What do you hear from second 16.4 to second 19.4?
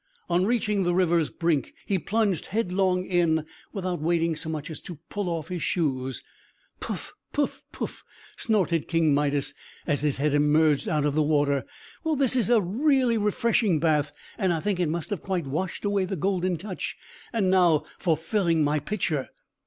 Touch. And now for filling my pitcher!"